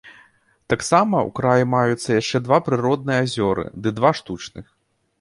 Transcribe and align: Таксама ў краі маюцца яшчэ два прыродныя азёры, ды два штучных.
Таксама 0.71 1.15
ў 1.27 1.35
краі 1.41 1.69
маюцца 1.75 2.09
яшчэ 2.21 2.37
два 2.49 2.61
прыродныя 2.71 3.23
азёры, 3.29 3.71
ды 3.85 3.97
два 4.03 4.11
штучных. 4.23 4.65